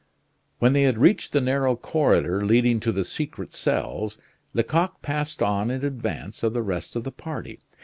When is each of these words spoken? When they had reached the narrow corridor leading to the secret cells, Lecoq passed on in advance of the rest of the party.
When 0.57 0.73
they 0.73 0.81
had 0.81 0.97
reached 0.97 1.31
the 1.31 1.39
narrow 1.41 1.75
corridor 1.75 2.43
leading 2.43 2.79
to 2.79 2.91
the 2.91 3.05
secret 3.05 3.53
cells, 3.53 4.17
Lecoq 4.55 4.99
passed 5.03 5.43
on 5.43 5.69
in 5.69 5.85
advance 5.85 6.41
of 6.41 6.53
the 6.53 6.63
rest 6.63 6.95
of 6.95 7.03
the 7.03 7.11
party. 7.11 7.59